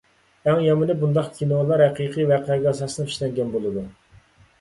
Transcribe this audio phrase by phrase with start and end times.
[0.51, 3.85] ئەڭ يامىنى، بۇنداق كىنولار ھەقىقىي ۋەقەگە ئاساسلىنىپ ئىشلەنگەن بولىدۇ.